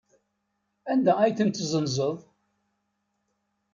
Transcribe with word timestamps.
Anda 0.91 1.13
ay 1.19 1.31
ten-tessenzeḍ? 1.37 2.17